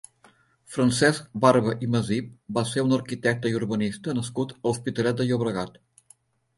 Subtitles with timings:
[0.75, 5.83] Francesc Barba i Masip va ser un arquitecte i urbanista nascut a l'Hospitalet de Llobregat.